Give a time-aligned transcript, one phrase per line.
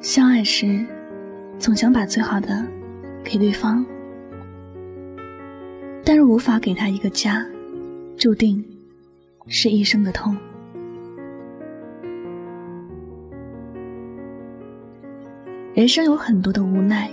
[0.00, 0.82] 相爱时，
[1.58, 2.66] 总想把最好的
[3.22, 3.84] 给对方，
[6.02, 7.46] 但是无法给他一个家，
[8.16, 8.64] 注定
[9.46, 10.34] 是一生的痛。
[15.74, 17.10] 人生有很多的无奈，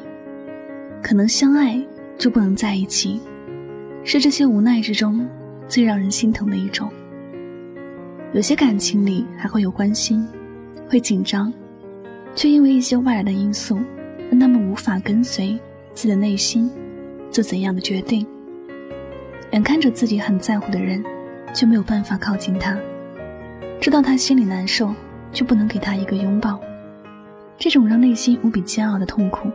[1.04, 1.86] 可能相爱
[2.18, 3.20] 就不能在一起，
[4.06, 5.28] 是这些无奈之中
[5.68, 6.90] 最让人心疼的一种。
[8.32, 10.25] 有些感情里还会有关心，
[10.88, 11.51] 会紧张。
[12.37, 13.79] 却因为一些外来的因素，
[14.29, 15.59] 让他们无法跟随
[15.96, 16.69] 自己的内心
[17.32, 18.27] 做怎样的决定。
[19.54, 21.04] 眼看着自己很在乎的人，
[21.51, 22.77] 却没有办法靠近他；
[23.82, 24.93] 知道他心里难受，
[25.33, 26.60] 却不能给他一个拥抱。
[27.57, 29.49] 这种让内心无比煎熬的痛苦，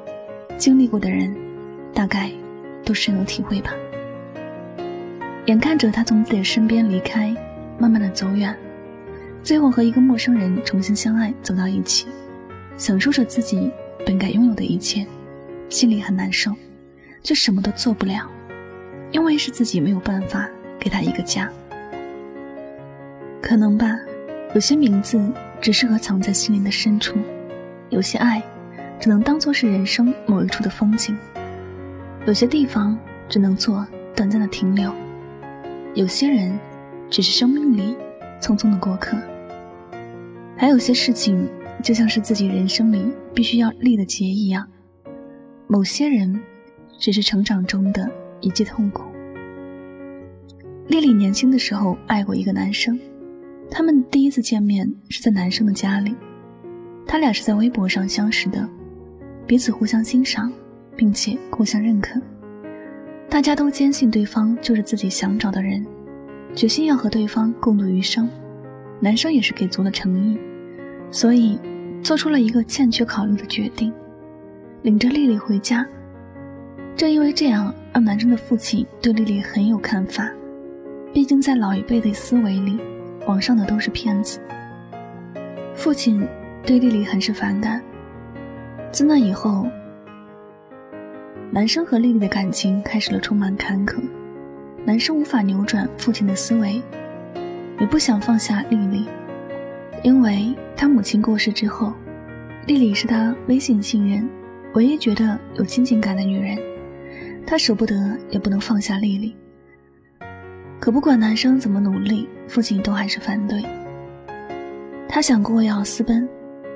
[0.58, 1.32] 经历过的人，
[1.94, 2.32] 大概
[2.84, 3.72] 都深有体会吧。
[5.46, 7.32] 眼看着他从自己身边离开，
[7.78, 8.52] 慢慢的走远，
[9.40, 12.08] 最后和一个陌生人重新相爱，走到一起。
[12.76, 13.70] 享受着自己
[14.04, 15.06] 本该拥有的一切，
[15.68, 16.52] 心里很难受，
[17.22, 18.28] 却什么都做不了，
[19.12, 20.48] 因为是自己没有办法
[20.78, 21.48] 给他一个家。
[23.40, 23.98] 可能吧，
[24.54, 25.20] 有些名字
[25.60, 27.18] 只适合藏在心灵的深处，
[27.90, 28.42] 有些爱
[28.98, 31.16] 只能当做是人生某一处的风景，
[32.26, 32.98] 有些地方
[33.28, 33.86] 只能做
[34.16, 34.92] 短暂的停留，
[35.94, 36.58] 有些人
[37.08, 37.96] 只是生命里
[38.40, 39.16] 匆匆的过客，
[40.56, 41.48] 还有些事情。
[41.82, 44.66] 就像是自己人生里必须要立的结一样，
[45.66, 46.40] 某些人
[46.96, 48.08] 只是成长中的
[48.40, 49.02] 一记痛苦。
[50.86, 52.98] 丽丽年轻的时候爱过一个男生，
[53.68, 56.14] 他们第一次见面是在男生的家里，
[57.04, 58.68] 他俩是在微博上相识的，
[59.44, 60.52] 彼此互相欣赏，
[60.96, 62.20] 并且互相认可，
[63.28, 65.84] 大家都坚信对方就是自己想找的人，
[66.54, 68.28] 决心要和对方共度余生。
[69.00, 70.38] 男生也是给足了诚意，
[71.10, 71.58] 所以。
[72.02, 73.92] 做出了一个欠缺考虑的决定，
[74.82, 75.86] 领着丽丽回家。
[76.96, 80.28] 正因为这样，让男生的父亲对丽丽很有看法。
[81.12, 82.78] 毕竟在老一辈的思维里，
[83.26, 84.40] 网上的都是骗子。
[85.74, 86.26] 父亲
[86.66, 87.80] 对丽丽很是反感。
[88.90, 89.66] 自那以后，
[91.50, 94.02] 男生和丽丽的感情开始了充满坎坷。
[94.84, 96.82] 男生无法扭转父亲的思维，
[97.78, 99.06] 也不想放下丽丽。
[100.02, 101.92] 因为他母亲过世之后，
[102.66, 104.28] 丽丽是他微信信任、
[104.74, 106.58] 唯一觉得有亲近感的女人，
[107.46, 109.36] 他舍不得也不能放下丽丽。
[110.80, 113.62] 可不管男生怎么努力，父亲都还是反对。
[115.08, 116.28] 他想过要私奔，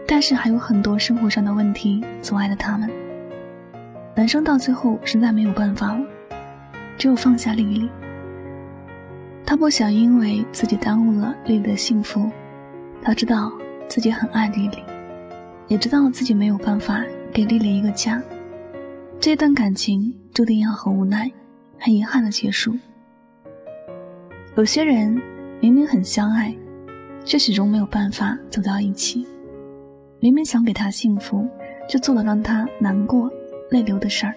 [0.06, 2.88] 但是还有很多生活上的问题阻碍了他们。
[4.14, 6.06] 男生到最后实在没有办法了，
[6.96, 7.90] 只有放下丽丽。
[9.44, 12.30] 他不想因为自己耽误了丽丽的幸福。
[13.06, 13.52] 他知道
[13.86, 14.78] 自己很爱丽丽，
[15.68, 18.20] 也知道自己没有办法给丽丽一个家，
[19.20, 21.30] 这段感情注定要很无奈、
[21.78, 22.76] 很遗憾的结束。
[24.56, 25.22] 有些人
[25.60, 26.52] 明明很相爱，
[27.24, 29.24] 却始终没有办法走到一起；
[30.18, 31.46] 明明想给他幸福，
[31.88, 33.30] 却做了让他难过、
[33.70, 34.34] 泪流的事儿。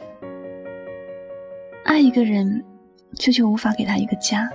[1.85, 2.63] 爱一个人，
[3.15, 4.47] 却却无法给他一个家，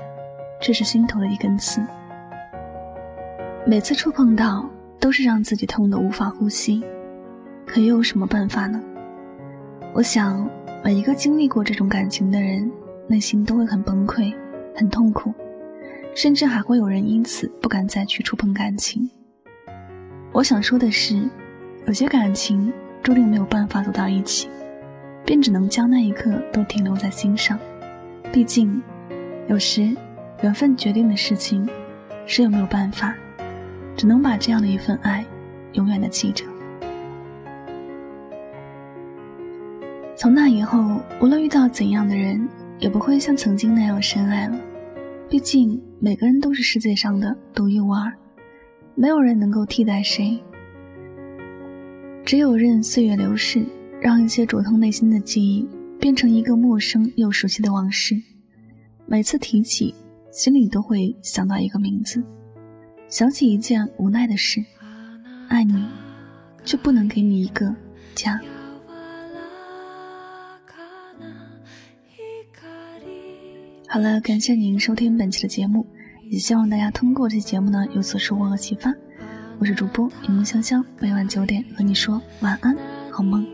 [0.63, 1.83] 这是心头的一根刺。
[3.67, 4.69] 每次触碰到，
[5.01, 6.85] 都是让自己痛得无法呼吸，
[7.65, 8.79] 可又有什么办法呢？
[9.95, 10.47] 我想，
[10.85, 12.71] 每一个经历过这种感情的人，
[13.09, 14.35] 内心都会很崩溃、
[14.77, 15.33] 很痛苦，
[16.15, 19.09] 甚至还会有人因此不敢再去触碰感情。
[20.31, 21.27] 我想说的是，
[21.87, 22.71] 有些感情
[23.03, 24.51] 注定没有办法走到一起，
[25.25, 27.59] 便只能将那一刻都停留在心上。
[28.31, 28.83] 毕竟，
[29.49, 29.97] 有时
[30.43, 31.67] 缘分决定的事情，
[32.27, 33.15] 谁也没有办法？
[33.97, 35.25] 只能把这样的一份爱，
[35.73, 36.45] 永远的记着。
[40.17, 44.59] 从那以后，无论遇到怎样的人，也不会像曾经那样深爱了。
[45.29, 48.13] 毕竟每个人都是世界上的独一无二，
[48.95, 50.39] 没有人能够替代谁。
[52.25, 53.65] 只有任岁月流逝，
[54.01, 58.15] 让一些灼痛内心的记忆变成一个陌生又熟悉的往事。
[59.07, 59.95] 每次提起，
[60.31, 62.25] 心里都会想到一个名字。
[63.15, 64.61] 想起一件无奈的事，
[65.47, 65.87] 爱你，
[66.65, 67.73] 却不能给你一个
[68.13, 68.41] 家。
[73.87, 75.87] 好了，感谢您收听本期的节目，
[76.29, 78.93] 也希望大家通过这期节目呢有所收获和启发。
[79.61, 82.77] 我是主播柠檬香香，每晚九点和你说晚安，
[83.13, 83.47] 好梦。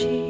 [0.00, 0.29] she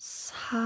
[0.00, 0.56] 擦